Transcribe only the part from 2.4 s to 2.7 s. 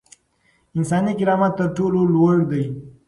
دی.